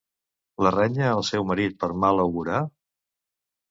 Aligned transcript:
La 0.67 0.71
renya 0.77 1.13
el 1.19 1.23
seu 1.29 1.47
marit 1.53 1.79
per 1.87 1.93
mal 2.07 2.27
augurar? 2.27 2.67